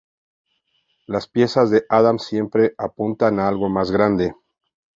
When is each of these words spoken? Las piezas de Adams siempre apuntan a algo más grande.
Las 1.05 1.27
piezas 1.27 1.69
de 1.69 1.85
Adams 1.87 2.23
siempre 2.25 2.73
apuntan 2.79 3.39
a 3.39 3.47
algo 3.47 3.69
más 3.69 3.91
grande. 3.91 4.33